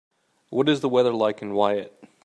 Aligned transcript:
What 0.49 0.67
is 0.67 0.81
the 0.81 0.89
weather 0.89 1.13
like 1.13 1.43
in 1.43 1.53
Wyatte 1.53 1.93